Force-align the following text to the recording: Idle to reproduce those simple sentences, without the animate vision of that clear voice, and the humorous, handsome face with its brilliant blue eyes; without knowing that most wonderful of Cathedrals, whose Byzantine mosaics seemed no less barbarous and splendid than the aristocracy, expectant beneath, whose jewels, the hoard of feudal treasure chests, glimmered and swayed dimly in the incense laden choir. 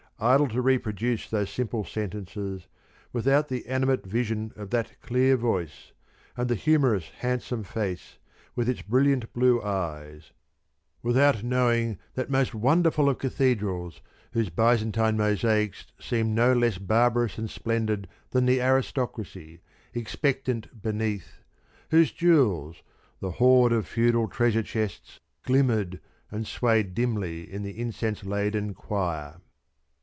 Idle 0.23 0.49
to 0.49 0.61
reproduce 0.61 1.27
those 1.27 1.49
simple 1.49 1.83
sentences, 1.83 2.67
without 3.11 3.47
the 3.47 3.65
animate 3.65 4.05
vision 4.05 4.53
of 4.55 4.69
that 4.69 5.01
clear 5.01 5.35
voice, 5.35 5.93
and 6.37 6.47
the 6.47 6.53
humorous, 6.53 7.09
handsome 7.09 7.63
face 7.63 8.19
with 8.55 8.69
its 8.69 8.83
brilliant 8.83 9.33
blue 9.33 9.63
eyes; 9.63 10.29
without 11.01 11.41
knowing 11.41 11.97
that 12.13 12.29
most 12.29 12.53
wonderful 12.53 13.09
of 13.09 13.17
Cathedrals, 13.17 14.01
whose 14.33 14.51
Byzantine 14.51 15.17
mosaics 15.17 15.87
seemed 15.99 16.35
no 16.35 16.53
less 16.53 16.77
barbarous 16.77 17.39
and 17.39 17.49
splendid 17.49 18.07
than 18.29 18.45
the 18.45 18.61
aristocracy, 18.61 19.61
expectant 19.95 20.83
beneath, 20.83 21.39
whose 21.89 22.11
jewels, 22.11 22.83
the 23.21 23.31
hoard 23.31 23.71
of 23.71 23.87
feudal 23.87 24.27
treasure 24.27 24.61
chests, 24.61 25.19
glimmered 25.43 25.99
and 26.29 26.45
swayed 26.45 26.93
dimly 26.93 27.51
in 27.51 27.63
the 27.63 27.75
incense 27.79 28.23
laden 28.23 28.75
choir. 28.75 29.41